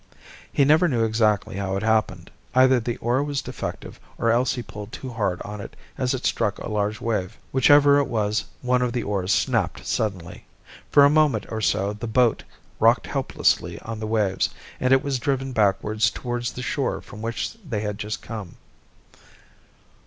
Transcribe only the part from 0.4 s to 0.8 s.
He